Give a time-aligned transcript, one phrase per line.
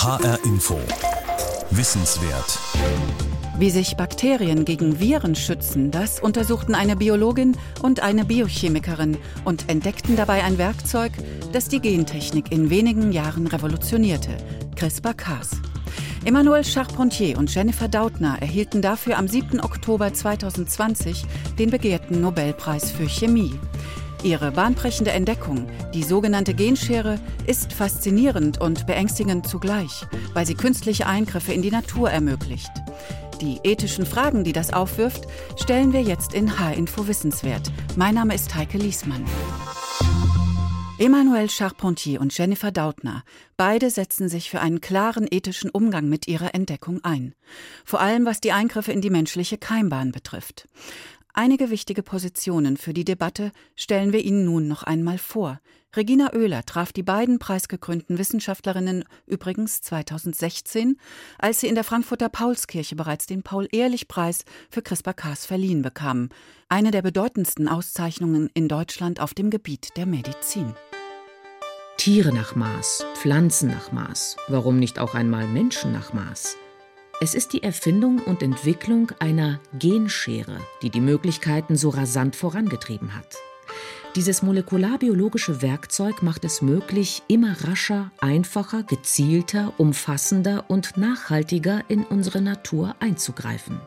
[0.00, 0.78] HR Info.
[1.72, 2.56] Wissenswert.
[3.58, 10.14] Wie sich Bakterien gegen Viren schützen, das untersuchten eine Biologin und eine Biochemikerin und entdeckten
[10.14, 11.10] dabei ein Werkzeug,
[11.52, 14.36] das die Gentechnik in wenigen Jahren revolutionierte,
[14.76, 15.56] CRISPR-Cas.
[16.24, 19.58] Emmanuel Charpentier und Jennifer Dautner erhielten dafür am 7.
[19.58, 21.24] Oktober 2020
[21.58, 23.58] den begehrten Nobelpreis für Chemie.
[24.24, 31.52] Ihre bahnbrechende Entdeckung, die sogenannte Genschere, ist faszinierend und beängstigend zugleich, weil sie künstliche Eingriffe
[31.52, 32.70] in die Natur ermöglicht.
[33.40, 37.70] Die ethischen Fragen, die das aufwirft, stellen wir jetzt in H-Info Wissenswert.
[37.94, 39.24] Mein Name ist Heike Liesmann.
[40.98, 43.22] Emmanuel Charpentier und Jennifer Dautner,
[43.56, 47.36] beide setzen sich für einen klaren ethischen Umgang mit ihrer Entdeckung ein.
[47.84, 50.66] Vor allem was die Eingriffe in die menschliche Keimbahn betrifft.
[51.34, 55.60] Einige wichtige Positionen für die Debatte stellen wir Ihnen nun noch einmal vor.
[55.96, 60.98] Regina Oehler traf die beiden preisgekrönten Wissenschaftlerinnen übrigens 2016,
[61.38, 66.28] als sie in der Frankfurter Paulskirche bereits den Paul-Ehrlich-Preis für CRISPR-Cas verliehen bekamen,
[66.68, 70.74] eine der bedeutendsten Auszeichnungen in Deutschland auf dem Gebiet der Medizin.
[71.96, 76.56] Tiere nach Maß, Pflanzen nach Maß, warum nicht auch einmal Menschen nach Maß?
[77.20, 83.34] Es ist die Erfindung und Entwicklung einer Genschere, die die Möglichkeiten so rasant vorangetrieben hat.
[84.14, 92.40] Dieses molekularbiologische Werkzeug macht es möglich, immer rascher, einfacher, gezielter, umfassender und nachhaltiger in unsere
[92.40, 93.80] Natur einzugreifen.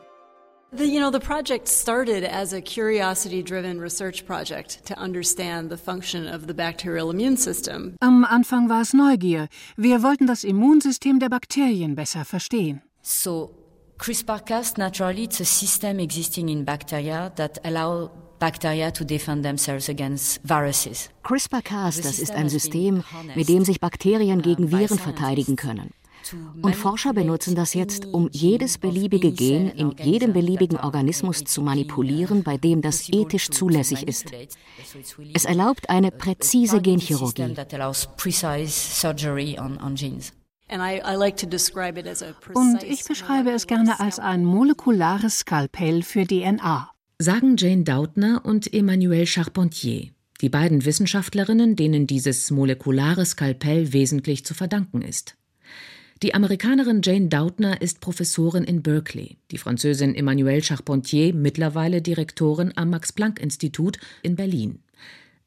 [0.73, 6.27] The, you know, the project started as a curiosity-driven research project to understand the function
[6.27, 7.95] of the bacterial immune system.
[8.01, 9.47] Am Anfang war es Neugier.
[9.77, 12.81] Wir wollten das Immunsystem der Bakterien besser verstehen.
[13.01, 13.51] So
[13.97, 20.41] CRISPR-Cas naturally it's a system existing in bacteria that allow bacteria to defend themselves against
[20.43, 21.09] viruses.
[21.23, 23.03] CRISPR-Cas, das ist ein System,
[23.35, 25.91] mit dem sich Bakterien gegen Viren verteidigen können.
[26.61, 32.43] Und Forscher benutzen das jetzt, um jedes beliebige Gen in jedem beliebigen Organismus zu manipulieren,
[32.43, 34.31] bei dem das ethisch zulässig ist.
[35.33, 37.55] Es erlaubt eine präzise Genchirurgie.
[42.53, 46.89] Und ich beschreibe es gerne als ein molekulares Skalpell für DNA.
[47.19, 54.53] Sagen Jane Dautner und Emmanuelle Charpentier, die beiden Wissenschaftlerinnen, denen dieses molekulare Skalpell wesentlich zu
[54.53, 55.35] verdanken ist.
[56.23, 62.91] Die Amerikanerin Jane Dautner ist Professorin in Berkeley, die Französin Emmanuelle Charpentier mittlerweile Direktorin am
[62.91, 64.83] Max-Planck-Institut in Berlin.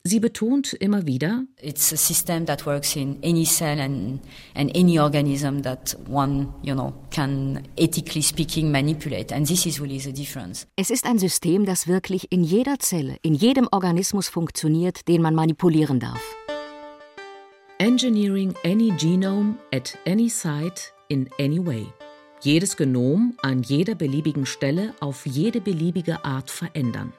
[0.07, 4.21] Sie betont immer wieder, It's a system that works in any cell and,
[4.55, 9.35] and any organism that one, you know, can ethically speaking manipulate.
[9.35, 10.67] And this is really the difference.
[10.77, 15.35] Es ist ein System, das wirklich in jeder Zelle, in jedem Organismus funktioniert, den man
[15.35, 16.21] manipulieren darf.
[17.79, 21.87] Engineering any genome at any site in any way.
[22.43, 27.15] Jedes Genom an jeder beliebigen Stelle auf jede beliebige Art verändern.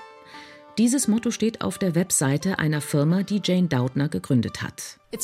[0.77, 4.97] Dieses Motto steht auf der Webseite einer Firma, die Jane Doudna gegründet hat.
[5.13, 5.17] Uh,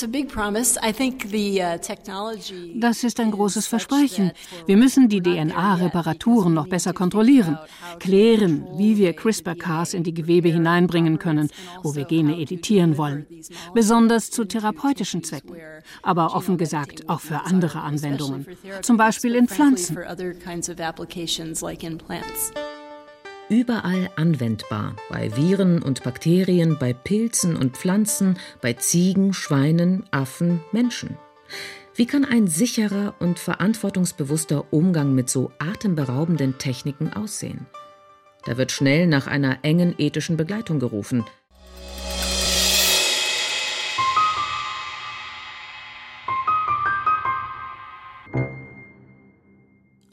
[2.75, 4.31] das ist ein großes Versprechen.
[4.65, 7.57] Wir müssen die DNA-Reparaturen noch besser kontrollieren,
[7.99, 11.49] klären, wie wir CRISPR-Cas in die Gewebe hineinbringen können,
[11.83, 13.27] wo wir Gene editieren wollen.
[13.73, 15.57] Besonders zu therapeutischen Zwecken,
[16.01, 18.45] aber offen gesagt auch für andere Anwendungen,
[18.83, 19.97] zum Beispiel in Pflanzen
[23.51, 31.17] überall anwendbar, bei Viren und Bakterien, bei Pilzen und Pflanzen, bei Ziegen, Schweinen, Affen, Menschen.
[31.93, 37.65] Wie kann ein sicherer und verantwortungsbewusster Umgang mit so atemberaubenden Techniken aussehen?
[38.45, 41.25] Da wird schnell nach einer engen ethischen Begleitung gerufen,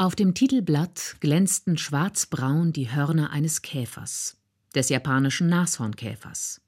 [0.09, 4.39] Auf dem Titelblatt glänzten schwarzbraun die Hörner eines Käfers,
[4.75, 6.63] des japanischen Nashornkäfers.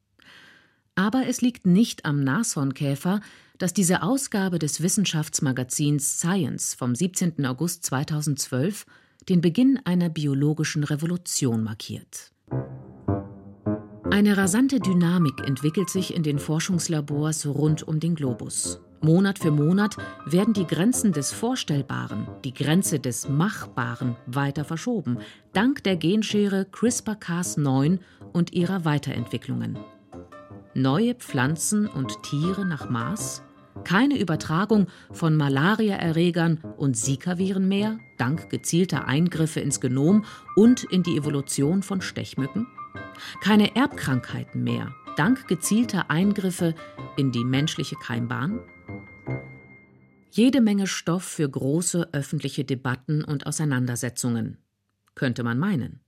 [0.94, 3.22] Aber es liegt nicht am Nashornkäfer,
[3.56, 7.46] dass diese Ausgabe des Wissenschaftsmagazins Science vom 17.
[7.46, 8.84] August 2012
[9.30, 12.32] den Beginn einer biologischen Revolution markiert.
[14.10, 18.80] Eine rasante Dynamik entwickelt sich in den Forschungslabors rund um den Globus.
[19.02, 25.18] Monat für Monat werden die Grenzen des Vorstellbaren, die Grenze des Machbaren weiter verschoben,
[25.54, 27.98] dank der Genschere CRISPR-Cas9
[28.34, 29.78] und ihrer Weiterentwicklungen.
[30.74, 33.42] Neue Pflanzen und Tiere nach Maß?
[33.84, 40.26] Keine Übertragung von Malariaerregern und Zika-Viren mehr, dank gezielter Eingriffe ins Genom
[40.56, 42.66] und in die Evolution von Stechmücken?
[43.40, 46.74] Keine Erbkrankheiten mehr, dank gezielter Eingriffe
[47.16, 48.60] in die menschliche Keimbahn?
[50.32, 54.58] Jede Menge Stoff für große öffentliche Debatten und Auseinandersetzungen,
[55.16, 56.00] könnte man meinen.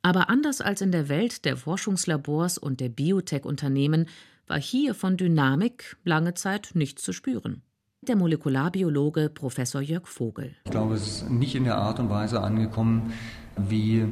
[0.00, 4.08] Aber anders als in der Welt der Forschungslabors und der Biotech-Unternehmen
[4.46, 7.60] war hier von Dynamik lange Zeit nichts zu spüren.
[8.00, 10.56] Der Molekularbiologe Professor Jörg Vogel.
[10.64, 13.12] Ich glaube, es ist nicht in der Art und Weise angekommen,
[13.56, 14.06] wie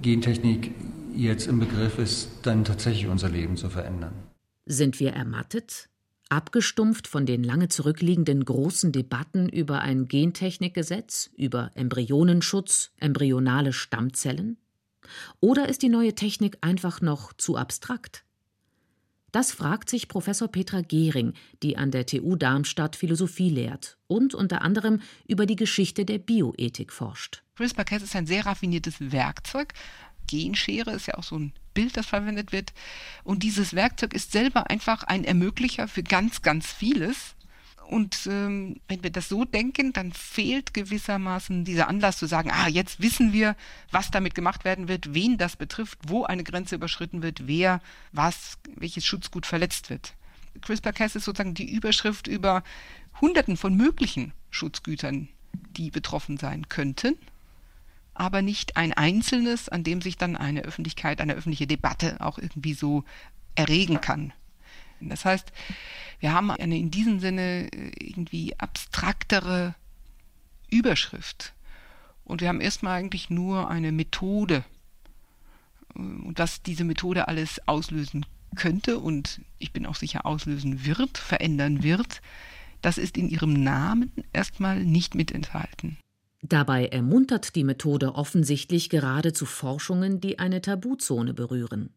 [0.00, 0.74] Gentechnik
[1.14, 4.14] jetzt im Begriff ist, dann tatsächlich unser Leben zu verändern.
[4.64, 5.90] Sind wir ermattet?
[6.30, 14.56] Abgestumpft von den lange zurückliegenden großen Debatten über ein Gentechnikgesetz, über Embryonenschutz, embryonale Stammzellen?
[15.40, 18.24] Oder ist die neue Technik einfach noch zu abstrakt?
[19.32, 24.62] Das fragt sich Professor Petra Gehring, die an der TU Darmstadt Philosophie lehrt und unter
[24.62, 27.42] anderem über die Geschichte der Bioethik forscht.
[27.56, 29.74] CRISPR-Cas ist ein sehr raffiniertes Werkzeug.
[30.30, 32.72] Genschere ist ja auch so ein Bild, das verwendet wird.
[33.24, 37.34] Und dieses Werkzeug ist selber einfach ein Ermöglicher für ganz, ganz vieles.
[37.88, 42.68] Und ähm, wenn wir das so denken, dann fehlt gewissermaßen dieser Anlass zu sagen, ah,
[42.68, 43.56] jetzt wissen wir,
[43.90, 47.80] was damit gemacht werden wird, wen das betrifft, wo eine Grenze überschritten wird, wer
[48.12, 50.14] was, welches Schutzgut verletzt wird.
[50.60, 52.62] CRISPR-Cas ist sozusagen die Überschrift über
[53.20, 57.16] Hunderten von möglichen Schutzgütern, die betroffen sein könnten,
[58.20, 62.74] aber nicht ein einzelnes, an dem sich dann eine Öffentlichkeit, eine öffentliche Debatte auch irgendwie
[62.74, 63.02] so
[63.54, 64.34] erregen kann.
[65.00, 65.50] Das heißt,
[66.18, 69.74] wir haben eine in diesem Sinne äh, irgendwie abstraktere
[70.68, 71.54] Überschrift.
[72.24, 74.64] Und wir haben erstmal eigentlich nur eine Methode.
[75.96, 81.16] Äh, und was diese Methode alles auslösen könnte und ich bin auch sicher auslösen wird,
[81.16, 82.20] verändern wird,
[82.82, 85.96] das ist in ihrem Namen erstmal nicht mit enthalten.
[86.42, 91.90] Dabei ermuntert die Methode offensichtlich gerade zu Forschungen, die eine Tabuzone berühren.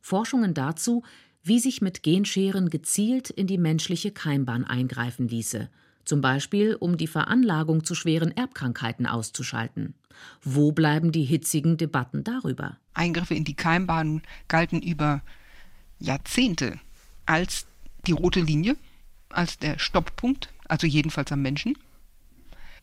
[0.00, 1.02] Forschungen dazu,
[1.42, 5.68] wie sich mit Genscheren gezielt in die menschliche Keimbahn eingreifen ließe,
[6.04, 9.94] zum Beispiel um die Veranlagung zu schweren Erbkrankheiten auszuschalten.
[10.42, 12.78] Wo bleiben die hitzigen Debatten darüber?
[12.94, 15.22] Eingriffe in die Keimbahn galten über
[15.98, 16.78] Jahrzehnte
[17.26, 17.66] als
[18.06, 18.76] die rote Linie,
[19.28, 21.76] als der Stopppunkt, also jedenfalls am Menschen.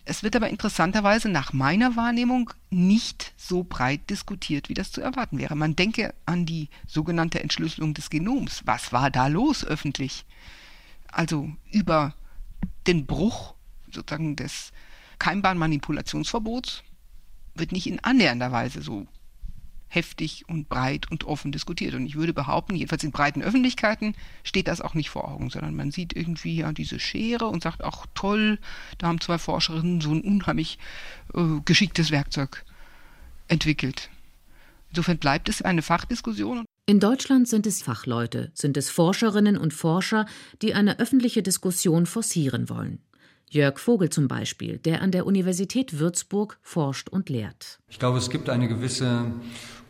[0.08, 5.40] Es wird aber interessanterweise nach meiner Wahrnehmung nicht so breit diskutiert, wie das zu erwarten
[5.40, 5.56] wäre.
[5.56, 8.62] Man denke an die sogenannte Entschlüsselung des Genoms.
[8.66, 10.26] Was war da los öffentlich?
[11.08, 12.14] Also über
[12.86, 13.56] den Bruch
[13.92, 14.72] sozusagen des
[15.18, 16.84] Keimbahnmanipulationsverbots
[17.56, 19.08] wird nicht in annähernder Weise so
[19.88, 21.94] heftig und breit und offen diskutiert.
[21.94, 25.76] Und ich würde behaupten, jedenfalls in breiten Öffentlichkeiten steht das auch nicht vor Augen, sondern
[25.76, 28.60] man sieht irgendwie ja diese Schere und sagt, ach toll,
[28.98, 30.78] da haben zwei Forscherinnen so ein unheimlich
[31.34, 32.66] äh, geschicktes Werkzeug
[33.48, 34.10] entwickelt.
[34.90, 36.66] Insofern bleibt es eine Fachdiskussion.
[36.88, 40.28] In Deutschland sind es Fachleute, sind es Forscherinnen und Forscher,
[40.62, 43.00] die eine öffentliche Diskussion forcieren wollen.
[43.56, 47.80] Jörg Vogel zum Beispiel, der an der Universität Würzburg forscht und lehrt.
[47.88, 49.32] Ich glaube, es gibt eine gewisse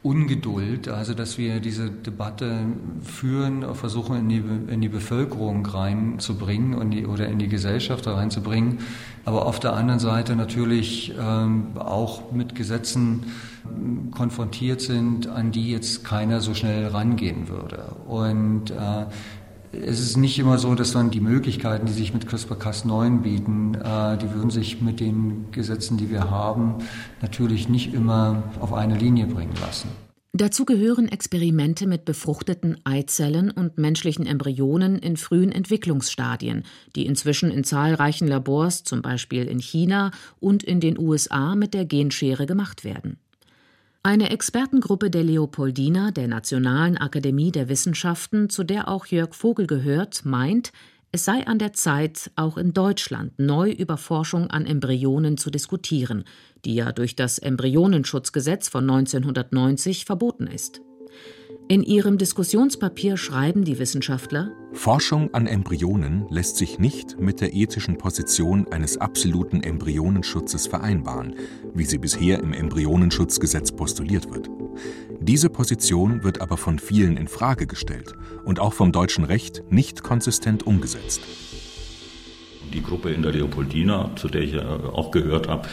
[0.04, 2.68] Ungeduld, also dass wir diese Debatte
[3.02, 8.82] führen, versuchen in die, in die Bevölkerung reinzubringen und die, oder in die Gesellschaft reinzubringen,
[9.26, 13.26] aber auf der anderen Seite natürlich ähm, auch mit Gesetzen
[14.12, 17.96] konfrontiert sind, an die jetzt keiner so schnell rangehen würde.
[18.08, 19.06] Und äh,
[19.84, 24.18] es ist nicht immer so, dass dann die Möglichkeiten, die sich mit CRISPR-Cas9 bieten, äh,
[24.18, 26.76] die würden sich mit den Gesetzen, die wir haben,
[27.22, 29.90] natürlich nicht immer auf eine Linie bringen lassen.
[30.38, 36.64] Dazu gehören Experimente mit befruchteten Eizellen und menschlichen Embryonen in frühen Entwicklungsstadien,
[36.98, 41.86] die inzwischen in zahlreichen Labors, zum Beispiel in China und in den USA, mit der
[41.86, 43.18] Genschere gemacht werden.
[44.06, 50.26] Eine Expertengruppe der Leopoldina, der Nationalen Akademie der Wissenschaften, zu der auch Jörg Vogel gehört,
[50.26, 50.72] meint,
[51.12, 56.24] es sei an der Zeit, auch in Deutschland neu über Forschung an Embryonen zu diskutieren,
[56.66, 60.82] die ja durch das Embryonenschutzgesetz von 1990 verboten ist.
[61.68, 67.98] In ihrem Diskussionspapier schreiben die Wissenschaftler Forschung an Embryonen lässt sich nicht mit der ethischen
[67.98, 71.36] Position eines absoluten Embryonenschutzes vereinbaren,
[71.74, 74.48] wie sie bisher im Embryonenschutzgesetz postuliert wird.
[75.20, 80.04] Diese Position wird aber von vielen in Frage gestellt und auch vom deutschen Recht nicht
[80.04, 81.22] konsistent umgesetzt
[82.76, 85.68] die Gruppe in der Leopoldina, zu der ich auch gehört habe,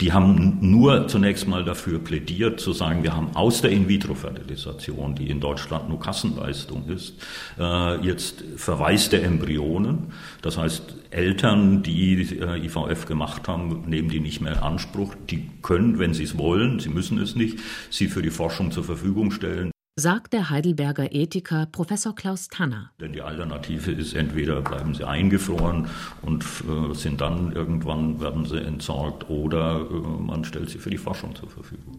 [0.00, 5.30] die haben nur zunächst mal dafür plädiert, zu sagen, wir haben aus der In-vitro-Fertilisation, die
[5.30, 7.14] in Deutschland nur Kassenleistung ist,
[7.58, 10.12] äh, jetzt Verweis der Embryonen.
[10.42, 15.14] Das heißt, Eltern, die äh, IVF gemacht haben, nehmen die nicht mehr in Anspruch.
[15.30, 17.58] Die können, wenn sie es wollen, sie müssen es nicht,
[17.90, 19.73] sie für die Forschung zur Verfügung stellen.
[19.96, 22.90] Sagt der Heidelberger Ethiker Professor Klaus Tanner.
[23.00, 25.86] Denn die Alternative ist entweder bleiben sie eingefroren
[26.22, 30.98] und äh, sind dann irgendwann werden sie entsorgt oder äh, man stellt sie für die
[30.98, 31.96] Forschung zur Verfügung.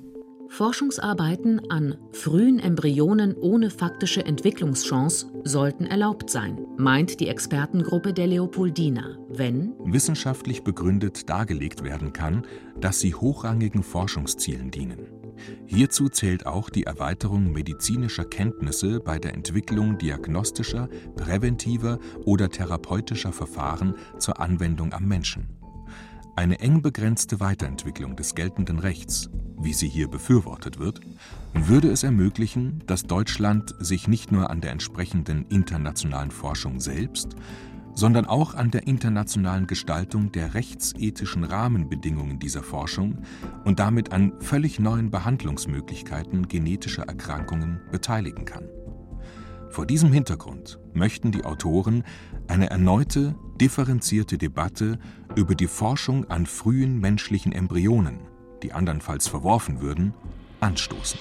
[0.50, 9.18] Forschungsarbeiten an frühen Embryonen ohne faktische Entwicklungschance sollten erlaubt sein, meint die Expertengruppe der Leopoldina,
[9.30, 12.46] wenn wissenschaftlich begründet dargelegt werden kann,
[12.80, 15.25] dass sie hochrangigen Forschungszielen dienen.
[15.66, 23.96] Hierzu zählt auch die Erweiterung medizinischer Kenntnisse bei der Entwicklung diagnostischer, präventiver oder therapeutischer Verfahren
[24.20, 25.50] zur Anwendung am Menschen.
[26.36, 31.00] Eine eng begrenzte Weiterentwicklung des geltenden Rechts, wie sie hier befürwortet wird,
[31.54, 37.38] würde es ermöglichen, dass Deutschland sich nicht nur an der entsprechenden internationalen Forschung selbst,
[37.96, 43.24] sondern auch an der internationalen Gestaltung der rechtsethischen Rahmenbedingungen dieser Forschung
[43.64, 48.70] und damit an völlig neuen Behandlungsmöglichkeiten genetischer Erkrankungen beteiligen kann.
[49.70, 52.04] Vor diesem Hintergrund möchten die Autoren
[52.48, 55.00] eine erneute, differenzierte Debatte
[55.36, 58.20] über die Forschung an frühen menschlichen Embryonen,
[58.64, 60.14] die andernfalls verworfen würden,
[60.60, 61.20] anstoßen.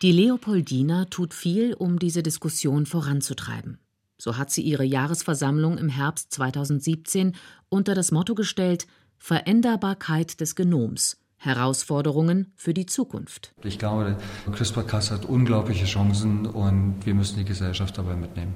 [0.00, 3.78] Die Leopoldina tut viel, um diese Diskussion voranzutreiben.
[4.20, 7.34] So hat sie ihre Jahresversammlung im Herbst 2017
[7.68, 13.52] unter das Motto gestellt Veränderbarkeit des Genoms Herausforderungen für die Zukunft.
[13.62, 14.16] Ich glaube,
[14.50, 18.54] CRISPR-Cas hat unglaubliche Chancen und wir müssen die Gesellschaft dabei mitnehmen.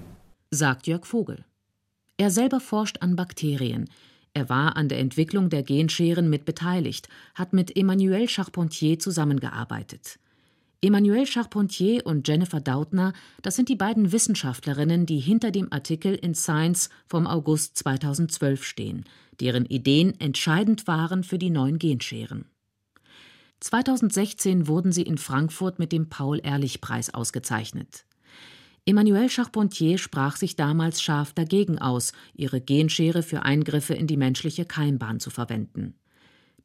[0.50, 1.44] Sagt Jörg Vogel.
[2.16, 3.88] Er selber forscht an Bakterien.
[4.34, 10.18] Er war an der Entwicklung der Genscheren mit beteiligt, hat mit Emmanuel Charpentier zusammengearbeitet.
[10.84, 13.12] Emmanuel Charpentier und Jennifer Dautner,
[13.42, 19.04] das sind die beiden Wissenschaftlerinnen, die hinter dem Artikel in Science vom August 2012 stehen,
[19.38, 22.46] deren Ideen entscheidend waren für die neuen Genscheren.
[23.60, 28.04] 2016 wurden sie in Frankfurt mit dem Paul-Ehrlich-Preis ausgezeichnet.
[28.84, 34.64] Emmanuel Charpentier sprach sich damals scharf dagegen aus, ihre Genschere für Eingriffe in die menschliche
[34.64, 35.94] Keimbahn zu verwenden.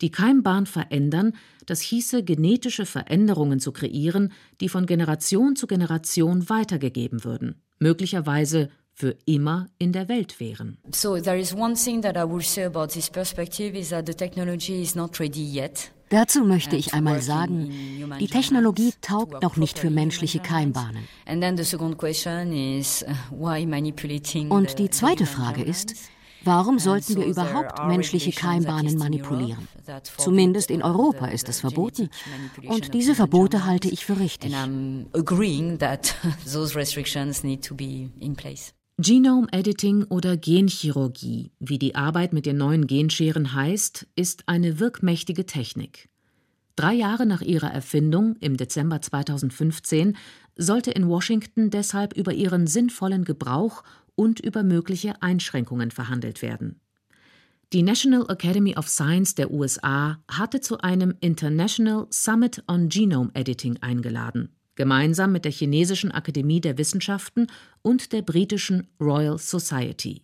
[0.01, 1.33] Die Keimbahn verändern,
[1.65, 9.15] das hieße genetische Veränderungen zu kreieren, die von Generation zu Generation weitergegeben würden, möglicherweise für
[9.25, 10.77] immer in der Welt wären.
[10.91, 14.13] So there is one thing that I will say about this perspective is that the
[14.13, 15.91] technology is not ready yet.
[16.09, 17.69] Dazu möchte ich einmal sagen,
[18.19, 21.03] die Technologie taugt noch nicht für menschliche Keimbahnen.
[21.27, 21.33] Uh,
[24.49, 25.95] Und die zweite Frage ist,
[26.43, 29.67] warum sollten wir überhaupt menschliche Keimbahnen manipulieren?
[30.17, 32.09] Zumindest in Europa ist es verboten.
[32.67, 34.51] Und diese Verbote halte ich für richtig.
[38.99, 45.45] Genome Editing oder Genchirurgie, wie die Arbeit mit den neuen Genscheren heißt, ist eine wirkmächtige
[45.45, 46.09] Technik.
[46.75, 50.17] Drei Jahre nach ihrer Erfindung, im Dezember 2015,
[50.55, 53.83] sollte in Washington deshalb über ihren sinnvollen Gebrauch
[54.17, 56.81] und über mögliche Einschränkungen verhandelt werden.
[57.71, 63.77] Die National Academy of Science der USA hatte zu einem International Summit on Genome Editing
[63.81, 67.47] eingeladen gemeinsam mit der Chinesischen Akademie der Wissenschaften
[67.81, 70.21] und der britischen Royal Society.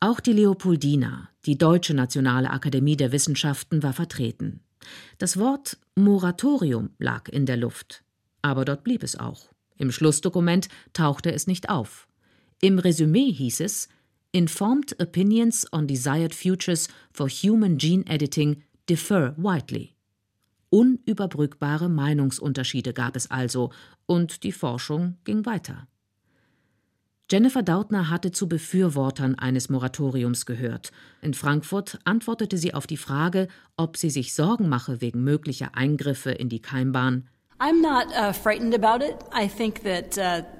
[0.00, 4.60] Auch die Leopoldina, die Deutsche Nationale Akademie der Wissenschaften, war vertreten.
[5.18, 8.04] Das Wort Moratorium lag in der Luft,
[8.40, 9.50] aber dort blieb es auch.
[9.76, 12.07] Im Schlussdokument tauchte es nicht auf.
[12.60, 13.88] Im Resümee hieß es
[14.32, 19.94] Informed Opinions on Desired Futures for Human Gene Editing differ widely.
[20.70, 23.70] Unüberbrückbare Meinungsunterschiede gab es also,
[24.06, 25.86] und die Forschung ging weiter.
[27.30, 30.90] Jennifer Dautner hatte zu Befürwortern eines Moratoriums gehört.
[31.22, 33.46] In Frankfurt antwortete sie auf die Frage,
[33.76, 37.28] ob sie sich Sorgen mache wegen möglicher Eingriffe in die Keimbahn.
[37.60, 39.16] I'm not uh, frightened about it.
[39.32, 40.57] I think that uh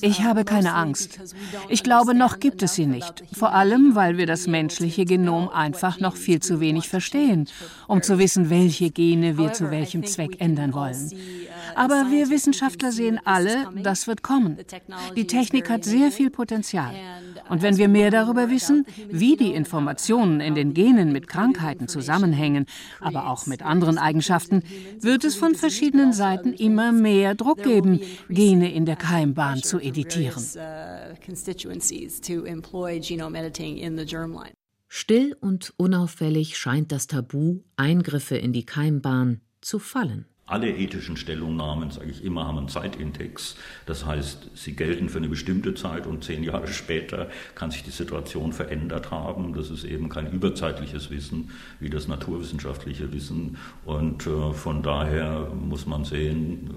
[0.00, 1.20] ich habe keine Angst.
[1.68, 3.24] Ich glaube, noch gibt es sie nicht.
[3.32, 7.48] Vor allem, weil wir das menschliche Genom einfach noch viel zu wenig verstehen,
[7.86, 11.12] um zu wissen, welche Gene wir zu welchem Zweck ändern wollen.
[11.74, 14.58] Aber wir Wissenschaftler sehen alle, das wird kommen.
[15.16, 16.92] Die Technik hat sehr viel Potenzial.
[17.48, 22.66] Und wenn wir mehr darüber wissen, wie die Informationen in den Genen mit Krankheiten zusammenhängen,
[23.00, 24.62] aber auch mit anderen Eigenschaften,
[25.00, 30.42] wird es von verschiedenen Seiten immer mehr Druck geben, Gene in der Keimbahn zu editieren.
[34.90, 40.26] Still und unauffällig scheint das Tabu, Eingriffe in die Keimbahn, zu fallen.
[40.48, 43.56] Alle ethischen Stellungnahmen, sage ich immer, haben einen Zeitindex.
[43.86, 47.90] Das heißt, sie gelten für eine bestimmte Zeit und zehn Jahre später kann sich die
[47.90, 49.52] Situation verändert haben.
[49.52, 51.50] Das ist eben kein überzeitliches Wissen
[51.80, 53.58] wie das naturwissenschaftliche Wissen.
[53.84, 56.70] Und äh, von daher muss man sehen,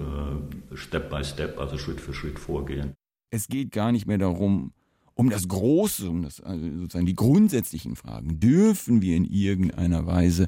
[0.72, 2.92] äh, Step by Step, also Schritt für Schritt vorgehen.
[3.30, 4.72] Es geht gar nicht mehr darum,
[5.14, 8.40] um das Große, um das, also sozusagen die grundsätzlichen Fragen.
[8.40, 10.46] Dürfen wir in irgendeiner Weise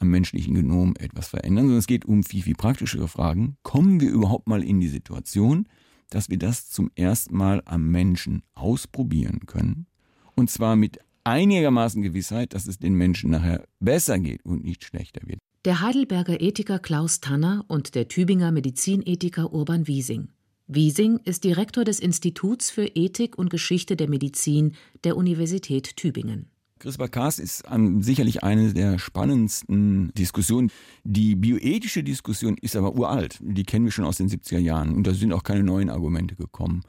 [0.00, 3.56] am menschlichen Genom etwas verändern, sondern es geht um viel, viel praktischere Fragen.
[3.62, 5.68] Kommen wir überhaupt mal in die Situation,
[6.08, 9.86] dass wir das zum ersten Mal am Menschen ausprobieren können?
[10.34, 15.20] Und zwar mit einigermaßen Gewissheit, dass es den Menschen nachher besser geht und nicht schlechter
[15.26, 15.38] wird.
[15.64, 20.28] Der Heidelberger Ethiker Klaus Tanner und der Tübinger Medizinethiker Urban Wiesing.
[20.66, 26.49] Wiesing ist Direktor des Instituts für Ethik und Geschichte der Medizin der Universität Tübingen.
[26.80, 30.72] CRISPR-Cas ist um, sicherlich eine der spannendsten Diskussionen.
[31.04, 33.38] Die bioethische Diskussion ist aber uralt.
[33.40, 34.94] Die kennen wir schon aus den 70er Jahren.
[34.94, 36.82] Und da sind auch keine neuen Argumente gekommen.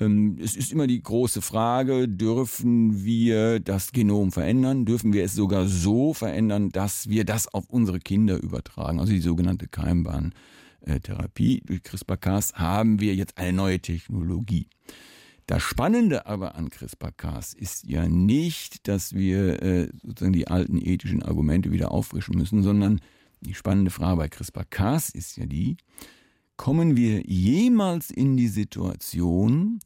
[0.00, 4.84] Ähm, es ist immer die große Frage, dürfen wir das Genom verändern?
[4.84, 8.98] Dürfen wir es sogar so verändern, dass wir das auf unsere Kinder übertragen?
[8.98, 11.62] Also die sogenannte Keimbahntherapie.
[11.64, 14.66] Durch CRISPR-Cas haben wir jetzt eine neue Technologie.
[15.46, 21.22] Das Spannende aber an CRISPR-Cas ist ja nicht, dass wir äh, sozusagen die alten ethischen
[21.22, 23.00] Argumente wieder auffrischen müssen, sondern
[23.40, 25.76] die spannende Frage bei CRISPR-Cas ist ja die,
[26.56, 29.78] kommen wir jemals in die Situation,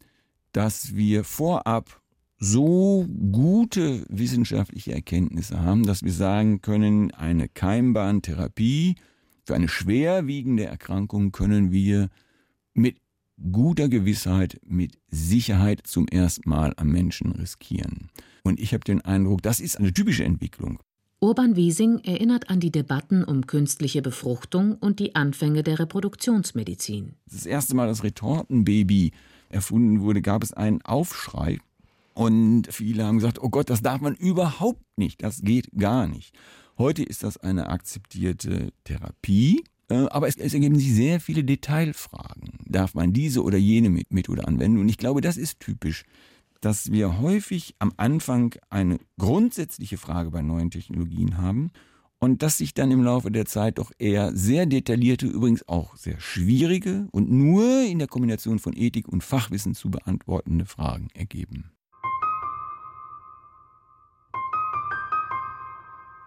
[0.52, 2.00] dass wir vorab
[2.38, 8.96] so gute wissenschaftliche Erkenntnisse haben, dass wir sagen können, eine Keimbahntherapie
[9.44, 12.08] für eine schwerwiegende Erkrankung können wir
[12.72, 12.96] mit
[13.52, 18.10] guter Gewissheit mit Sicherheit zum ersten Mal am Menschen riskieren.
[18.42, 20.78] Und ich habe den Eindruck, das ist eine typische Entwicklung.
[21.22, 27.16] Urban Wiesing erinnert an die Debatten um künstliche Befruchtung und die Anfänge der Reproduktionsmedizin.
[27.30, 29.12] Das erste Mal, dass Retortenbaby
[29.50, 31.58] erfunden wurde, gab es einen Aufschrei.
[32.14, 36.34] Und viele haben gesagt, oh Gott, das darf man überhaupt nicht, das geht gar nicht.
[36.78, 39.62] Heute ist das eine akzeptierte Therapie.
[39.90, 42.58] Äh, aber es, es, ergeben sich sehr viele Detailfragen.
[42.64, 44.78] Darf man diese oder jene Methode anwenden?
[44.78, 46.04] Und ich glaube, das ist typisch,
[46.60, 51.70] dass wir häufig am Anfang eine grundsätzliche Frage bei neuen Technologien haben
[52.18, 56.20] und dass sich dann im Laufe der Zeit doch eher sehr detaillierte, übrigens auch sehr
[56.20, 61.72] schwierige und nur in der Kombination von Ethik und Fachwissen zu beantwortende Fragen ergeben.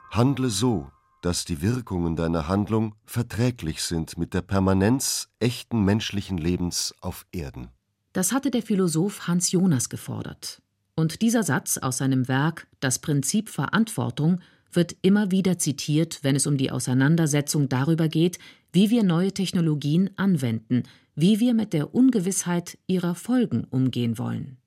[0.10, 0.92] Handle so,
[1.24, 7.70] dass die Wirkungen deiner Handlung verträglich sind mit der Permanenz echten menschlichen Lebens auf Erden.
[8.12, 10.62] Das hatte der Philosoph Hans Jonas gefordert.
[10.96, 16.46] Und dieser Satz aus seinem Werk Das Prinzip Verantwortung wird immer wieder zitiert, wenn es
[16.46, 18.38] um die Auseinandersetzung darüber geht,
[18.74, 20.84] wie wir neue Technologien anwenden,
[21.16, 24.58] wie wir mit der Ungewissheit ihrer Folgen umgehen wollen.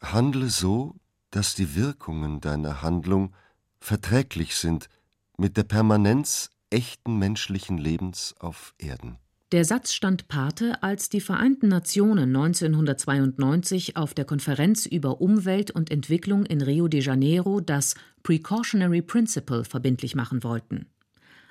[0.00, 0.94] Handle so,
[1.30, 3.34] dass die Wirkungen deiner Handlung
[3.80, 4.88] verträglich sind
[5.36, 9.18] mit der Permanenz echten menschlichen Lebens auf Erden.
[9.52, 15.92] Der Satz stand Pate, als die Vereinten Nationen 1992 auf der Konferenz über Umwelt und
[15.92, 17.94] Entwicklung in Rio de Janeiro das
[18.24, 20.86] Precautionary Principle verbindlich machen wollten.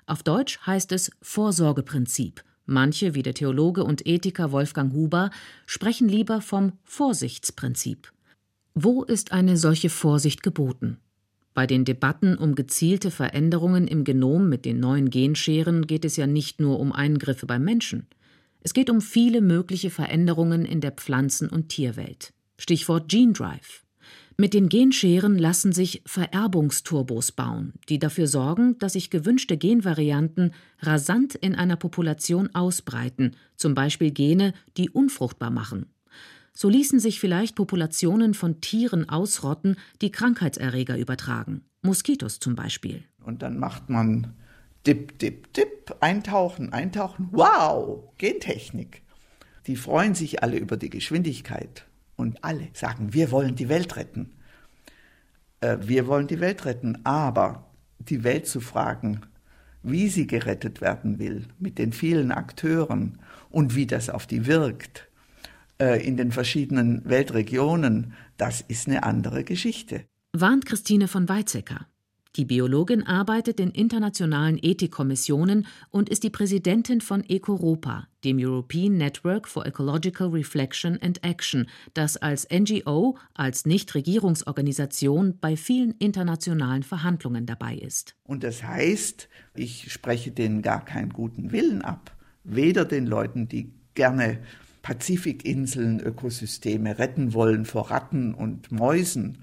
[0.06, 2.44] Auf Deutsch heißt es Vorsorgeprinzip.
[2.66, 5.30] Manche, wie der Theologe und Ethiker Wolfgang Huber,
[5.66, 8.12] sprechen lieber vom Vorsichtsprinzip.
[8.74, 10.98] Wo ist eine solche Vorsicht geboten?
[11.54, 16.26] Bei den Debatten um gezielte Veränderungen im Genom mit den neuen Genscheren geht es ja
[16.26, 18.08] nicht nur um Eingriffe beim Menschen.
[18.62, 22.34] Es geht um viele mögliche Veränderungen in der Pflanzen- und Tierwelt.
[22.58, 23.84] Stichwort Gene Drive.
[24.36, 31.36] Mit den Genscheren lassen sich Vererbungsturbos bauen, die dafür sorgen, dass sich gewünschte Genvarianten rasant
[31.36, 35.86] in einer Population ausbreiten, zum Beispiel Gene, die unfruchtbar machen
[36.54, 41.62] so ließen sich vielleicht Populationen von Tieren ausrotten, die Krankheitserreger übertragen.
[41.82, 43.04] Moskitos zum Beispiel.
[43.24, 44.34] Und dann macht man
[44.86, 47.30] Dip, Dip, Dip, eintauchen, eintauchen.
[47.32, 49.02] Wow, Gentechnik.
[49.68, 51.86] Die freuen sich alle über die Geschwindigkeit.
[52.16, 54.34] Und alle sagen, wir wollen die Welt retten.
[55.62, 59.22] Äh, wir wollen die Welt retten, aber die Welt zu fragen,
[59.82, 65.10] wie sie gerettet werden will, mit den vielen Akteuren und wie das auf die wirkt,
[65.80, 70.06] in den verschiedenen Weltregionen, das ist eine andere Geschichte.
[70.32, 71.88] Warnt Christine von Weizsäcker.
[72.36, 79.48] Die Biologin arbeitet in internationalen Ethikkommissionen und ist die Präsidentin von EcoRopa, dem European Network
[79.48, 87.76] for Ecological Reflection and Action, das als NGO, als Nichtregierungsorganisation bei vielen internationalen Verhandlungen dabei
[87.76, 88.16] ist.
[88.24, 92.18] Und das heißt, ich spreche denen gar keinen guten Willen ab.
[92.44, 94.40] weder den Leuten, die gerne
[94.84, 99.40] Pazifikinseln, Ökosysteme retten wollen vor Ratten und Mäusen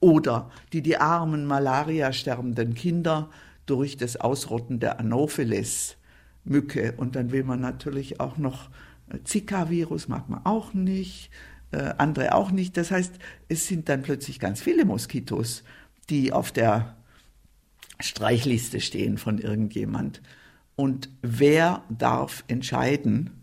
[0.00, 3.30] oder die die armen Malaria sterbenden Kinder
[3.66, 5.96] durch das Ausrotten der Anopheles
[6.44, 8.68] Mücke und dann will man natürlich auch noch
[9.10, 11.30] äh, Zika-Virus mag man auch nicht,
[11.70, 12.76] äh, andere auch nicht.
[12.76, 13.14] Das heißt,
[13.48, 15.62] es sind dann plötzlich ganz viele Moskitos,
[16.08, 16.96] die auf der
[18.00, 20.22] Streichliste stehen von irgendjemand.
[20.74, 23.39] Und wer darf entscheiden,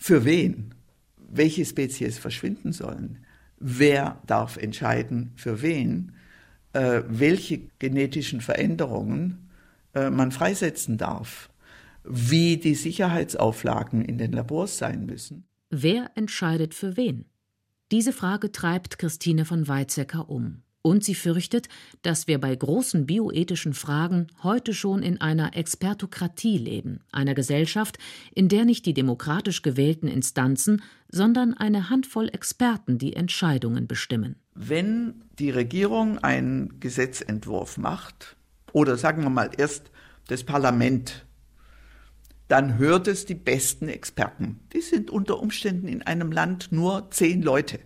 [0.00, 0.74] für wen,
[1.16, 3.18] welche Spezies verschwinden sollen?
[3.58, 6.12] Wer darf entscheiden, für wen,
[6.72, 9.50] äh, welche genetischen Veränderungen
[9.94, 11.50] äh, man freisetzen darf?
[12.02, 15.44] Wie die Sicherheitsauflagen in den Labors sein müssen?
[15.68, 17.26] Wer entscheidet für wen?
[17.92, 20.62] Diese Frage treibt Christine von Weizsäcker um.
[20.82, 21.68] Und sie fürchtet,
[22.02, 27.98] dass wir bei großen bioethischen Fragen heute schon in einer Expertokratie leben, einer Gesellschaft,
[28.34, 34.36] in der nicht die demokratisch gewählten Instanzen, sondern eine Handvoll Experten die Entscheidungen bestimmen.
[34.54, 38.36] Wenn die Regierung einen Gesetzentwurf macht,
[38.72, 39.90] oder sagen wir mal erst
[40.28, 41.26] das Parlament,
[42.48, 44.60] dann hört es die besten Experten.
[44.72, 47.80] Die sind unter Umständen in einem Land nur zehn Leute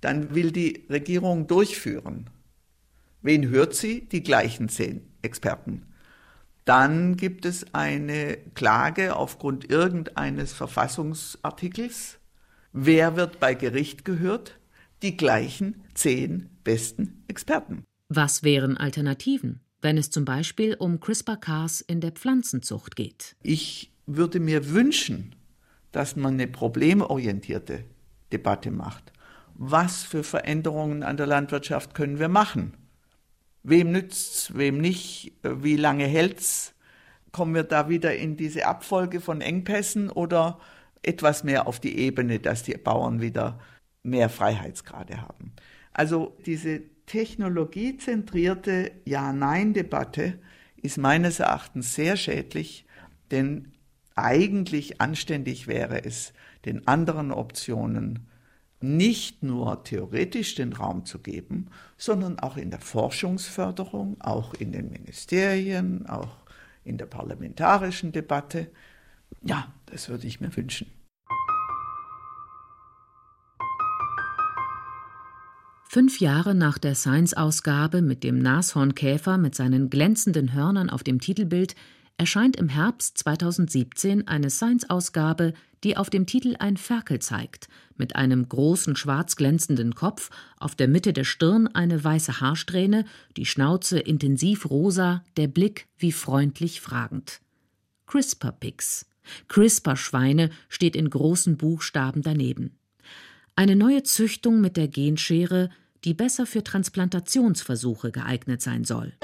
[0.00, 2.30] dann will die Regierung durchführen.
[3.22, 4.08] Wen hört sie?
[4.08, 5.82] Die gleichen zehn Experten.
[6.64, 12.18] Dann gibt es eine Klage aufgrund irgendeines Verfassungsartikels.
[12.72, 14.58] Wer wird bei Gericht gehört?
[15.02, 17.84] Die gleichen zehn besten Experten.
[18.08, 23.36] Was wären Alternativen, wenn es zum Beispiel um CRISPR-Cas in der Pflanzenzucht geht?
[23.42, 25.34] Ich würde mir wünschen,
[25.92, 27.84] dass man eine problemorientierte
[28.32, 29.12] Debatte macht
[29.62, 32.78] was für Veränderungen an der Landwirtschaft können wir machen?
[33.62, 36.72] Wem nützt's, wem nicht, wie lange hält's?
[37.30, 40.58] Kommen wir da wieder in diese Abfolge von Engpässen oder
[41.02, 43.60] etwas mehr auf die Ebene, dass die Bauern wieder
[44.02, 45.52] mehr Freiheitsgrade haben?
[45.92, 50.38] Also diese technologiezentrierte Ja-Nein-Debatte
[50.80, 52.86] ist meines Erachtens sehr schädlich,
[53.30, 53.72] denn
[54.14, 56.32] eigentlich anständig wäre es,
[56.64, 58.29] den anderen Optionen
[58.80, 64.90] nicht nur theoretisch den Raum zu geben, sondern auch in der Forschungsförderung, auch in den
[64.90, 66.36] Ministerien, auch
[66.84, 68.68] in der parlamentarischen Debatte.
[69.42, 70.90] Ja, das würde ich mir wünschen.
[75.92, 81.74] Fünf Jahre nach der Science-Ausgabe mit dem Nashornkäfer mit seinen glänzenden Hörnern auf dem Titelbild
[82.20, 88.46] erscheint im Herbst 2017 eine Science-Ausgabe, die auf dem Titel ein Ferkel zeigt, mit einem
[88.46, 90.28] großen schwarz glänzenden Kopf,
[90.58, 93.06] auf der Mitte der Stirn eine weiße Haarsträhne,
[93.38, 97.40] die Schnauze intensiv rosa, der Blick wie freundlich fragend.
[98.06, 99.06] CRISPR-Pigs.
[99.48, 102.76] CRISPR-Schweine steht in großen Buchstaben daneben.
[103.56, 105.70] Eine neue Züchtung mit der Genschere,
[106.04, 109.14] die besser für Transplantationsversuche geeignet sein soll.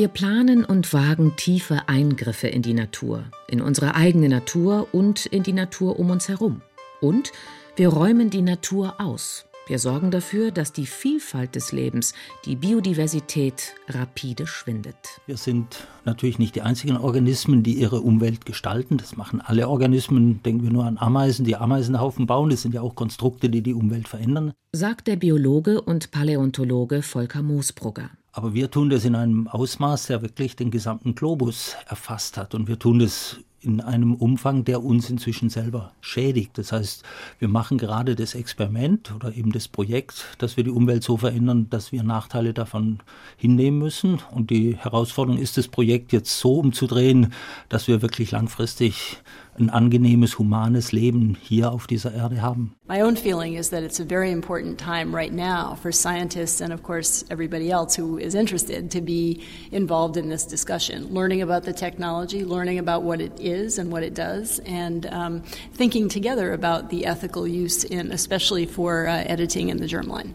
[0.00, 5.42] Wir planen und wagen tiefe Eingriffe in die Natur, in unsere eigene Natur und in
[5.42, 6.62] die Natur um uns herum.
[7.02, 7.32] Und
[7.76, 9.44] wir räumen die Natur aus.
[9.70, 12.12] Wir sorgen dafür, dass die Vielfalt des Lebens,
[12.44, 14.96] die Biodiversität rapide schwindet.
[15.26, 18.96] Wir sind natürlich nicht die einzigen Organismen, die ihre Umwelt gestalten.
[18.96, 20.42] Das machen alle Organismen.
[20.42, 22.50] Denken wir nur an Ameisen, die Ameisenhaufen bauen.
[22.50, 24.54] Das sind ja auch Konstrukte, die die Umwelt verändern.
[24.72, 28.10] Sagt der Biologe und Paläontologe Volker Moosbrugger.
[28.32, 32.56] Aber wir tun das in einem Ausmaß, der wirklich den gesamten Globus erfasst hat.
[32.56, 36.56] Und wir tun das in einem Umfang, der uns inzwischen selber schädigt.
[36.56, 37.02] Das heißt,
[37.38, 41.68] wir machen gerade das Experiment oder eben das Projekt, dass wir die Umwelt so verändern,
[41.68, 43.00] dass wir Nachteile davon
[43.36, 44.20] hinnehmen müssen.
[44.30, 47.32] Und die Herausforderung ist, das Projekt jetzt so umzudrehen,
[47.68, 49.18] dass wir wirklich langfristig
[49.60, 52.74] ein angenehmes, humanes Leben hier auf dieser Erde haben.
[52.88, 56.72] My own feeling is that it's a very important time right now for scientists and
[56.72, 61.64] of course everybody else who is interested to be involved in this discussion, learning about
[61.64, 65.42] the technology, learning about what it is and what it does, and um,
[65.74, 70.32] thinking together about the ethical use in, especially for uh, editing in the germline.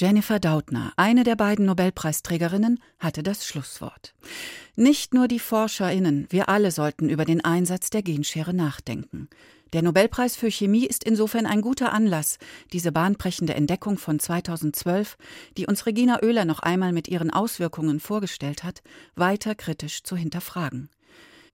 [0.00, 4.14] Jennifer Doudna, eine der beiden Nobelpreisträgerinnen, hatte das Schlusswort.
[4.76, 9.28] Nicht nur die Forscherinnen, wir alle sollten über den Einsatz der Genschere nachdenken.
[9.72, 12.38] Der Nobelpreis für Chemie ist insofern ein guter Anlass,
[12.72, 15.16] diese bahnbrechende Entdeckung von 2012,
[15.56, 18.82] die uns Regina Oehler noch einmal mit ihren Auswirkungen vorgestellt hat,
[19.16, 20.90] weiter kritisch zu hinterfragen.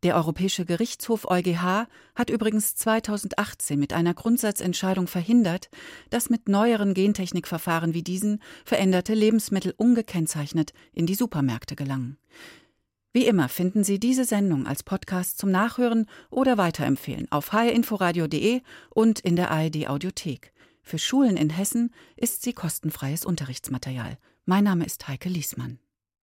[0.04, 5.70] Der Europäische Gerichtshof EuGH hat übrigens 2018 mit einer Grundsatzentscheidung verhindert,
[6.10, 12.18] dass mit neueren Gentechnikverfahren wie diesen veränderte Lebensmittel ungekennzeichnet in die Supermärkte gelangen.
[13.14, 19.20] Wie immer finden Sie diese Sendung als Podcast zum Nachhören oder Weiterempfehlen auf hrinforadio.de und
[19.20, 20.52] in der ARD Audiothek.
[20.82, 24.18] Für Schulen in Hessen ist sie kostenfreies Unterrichtsmaterial.
[24.44, 25.78] Mein Name ist Heike Liesmann.